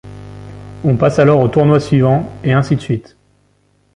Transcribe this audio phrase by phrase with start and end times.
[0.83, 3.15] On passe alors au tournoi suivant, et ainsi de suite.